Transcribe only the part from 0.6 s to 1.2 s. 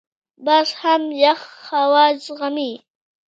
هم